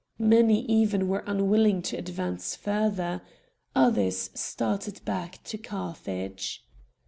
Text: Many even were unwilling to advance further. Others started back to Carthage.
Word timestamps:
Many 0.17 0.61
even 0.63 1.07
were 1.07 1.23
unwilling 1.27 1.83
to 1.83 1.95
advance 1.95 2.55
further. 2.55 3.21
Others 3.75 4.31
started 4.33 5.05
back 5.05 5.43
to 5.43 5.59
Carthage. 5.59 6.65